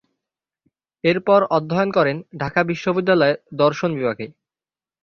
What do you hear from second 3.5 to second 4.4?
দর্শন বিভাগে।